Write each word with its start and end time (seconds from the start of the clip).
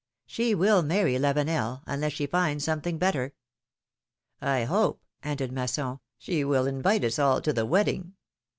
She 0.25 0.55
will 0.55 0.81
marry 0.81 1.13
Lavenel— 1.19 1.83
unless 1.85 2.13
she 2.13 2.25
finds 2.25 2.63
something 2.63 2.97
better! 2.97 3.33
hope/^ 4.41 4.97
ended 5.21 5.51
Masson, 5.51 5.99
^^she 6.19 6.43
will 6.43 6.65
invite 6.65 7.03
us 7.05 7.19
all 7.19 7.39
to 7.41 7.53
the 7.53 7.67
wedding 7.67 8.15